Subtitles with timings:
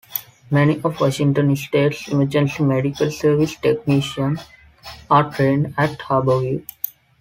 [0.49, 4.41] Many of Washington State's emergency medical service technicians
[5.11, 6.65] are trained at Harborview.